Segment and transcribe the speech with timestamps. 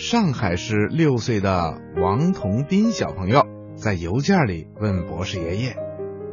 [0.00, 5.76] 上海市六岁的王同斌小朋友在邮件里问博士爷爷，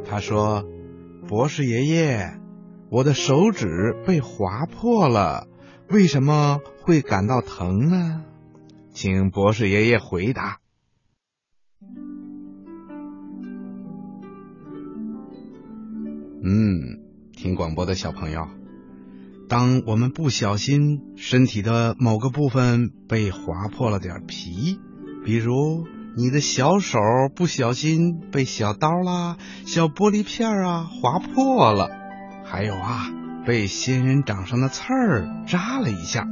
[0.07, 0.63] 他说
[1.27, 2.39] ：“博士爷爷，
[2.91, 3.67] 我的手指
[4.05, 5.47] 被划破了，
[5.89, 8.23] 为什么会感到疼呢？”
[8.93, 10.59] 请博士爷爷回答。
[16.43, 17.01] 嗯，
[17.35, 18.47] 听广播的小朋友。
[19.47, 24.79] 当我们不小心身体的某个部分被划破了点皮，
[25.23, 25.85] 比如
[26.17, 26.97] 你的小手
[27.35, 31.89] 不小心被小刀啦、小玻璃片啊划破了，
[32.43, 33.05] 还有啊
[33.45, 36.25] 被仙人掌上的刺儿扎了一下，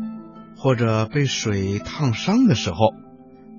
[0.57, 2.77] 或者被水烫伤的时候，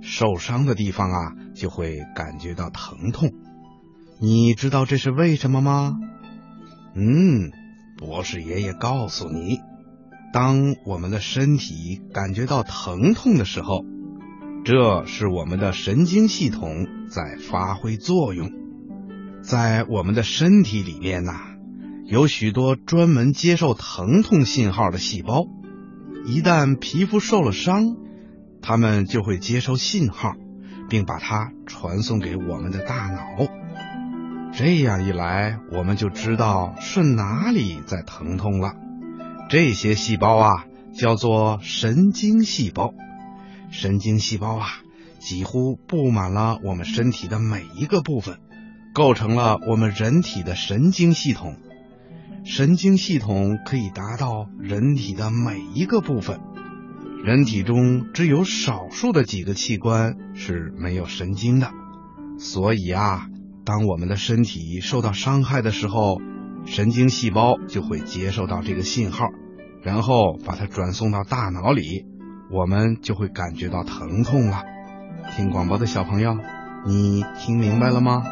[0.03, 3.31] 受伤的地方啊就会感觉到疼痛。
[4.21, 5.93] 你知道这是为什么吗？
[6.97, 7.64] 嗯。
[8.05, 9.61] 博士爷爷告诉你，
[10.31, 13.83] 当我们的身体感觉到疼痛的时候，
[14.63, 18.51] 这是我们的神经系统在发挥作用。
[19.43, 21.33] 在我们的身体里面呐，
[22.05, 25.47] 有许多专门接受疼痛信号的细胞。
[26.27, 27.97] 一旦皮肤受了伤，
[28.61, 30.35] 它们就会接收信号，
[30.91, 33.64] 并把它传送给我们的大脑。
[34.57, 38.77] 这样一来，我们就知道是哪里在疼痛了。
[39.51, 40.65] 这些细胞啊，
[40.97, 42.95] 叫做神经细胞。
[43.73, 44.69] 神经细胞啊，
[45.19, 48.39] 几乎布满了我们身体的每一个部分，
[48.95, 51.57] 构成了我们人体的神经系统。
[52.45, 56.39] 神经系统可以达到人体的每一个部分。
[57.25, 61.73] 人体中只有少数的几个器官是没有神经的，
[62.39, 63.27] 所以啊。
[63.65, 66.21] 当我们的身体受到伤害的时候，
[66.67, 69.29] 神经细胞就会接受到这个信号，
[69.83, 72.05] 然后把它转送到大脑里，
[72.51, 74.63] 我们就会感觉到疼痛了。
[75.35, 76.37] 听广播的小朋友，
[76.87, 78.23] 你听明白了吗？